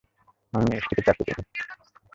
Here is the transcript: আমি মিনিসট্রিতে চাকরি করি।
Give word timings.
আমি 0.53 0.63
মিনিসট্রিতে 0.65 1.03
চাকরি 1.07 1.23
করি। 1.27 1.41